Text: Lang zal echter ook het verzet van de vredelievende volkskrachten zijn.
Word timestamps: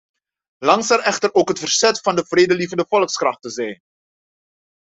Lang 0.59 0.81
zal 0.83 1.03
echter 1.05 1.33
ook 1.33 1.47
het 1.49 1.59
verzet 1.59 1.99
van 1.99 2.15
de 2.15 2.25
vredelievende 2.25 2.85
volkskrachten 2.89 3.51
zijn. 3.51 3.79